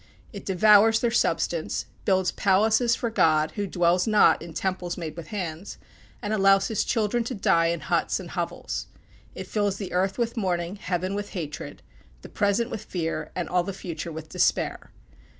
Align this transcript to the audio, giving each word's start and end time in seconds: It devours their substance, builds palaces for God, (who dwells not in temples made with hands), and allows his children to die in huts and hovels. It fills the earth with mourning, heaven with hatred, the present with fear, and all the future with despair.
It 0.33 0.47
devours 0.47 0.99
their 0.99 1.11
substance, 1.11 1.85
builds 2.05 2.31
palaces 2.31 2.95
for 2.95 3.11
God, 3.11 3.51
(who 3.51 3.67
dwells 3.67 4.07
not 4.07 4.41
in 4.41 4.51
temples 4.55 4.97
made 4.97 5.15
with 5.15 5.27
hands), 5.27 5.77
and 6.23 6.33
allows 6.33 6.69
his 6.69 6.83
children 6.83 7.23
to 7.25 7.35
die 7.35 7.67
in 7.67 7.81
huts 7.81 8.19
and 8.19 8.31
hovels. 8.31 8.87
It 9.35 9.45
fills 9.45 9.77
the 9.77 9.93
earth 9.93 10.17
with 10.17 10.35
mourning, 10.37 10.77
heaven 10.77 11.13
with 11.13 11.33
hatred, 11.33 11.83
the 12.23 12.29
present 12.29 12.71
with 12.71 12.85
fear, 12.85 13.29
and 13.35 13.47
all 13.47 13.61
the 13.61 13.73
future 13.73 14.11
with 14.11 14.29
despair. 14.29 14.89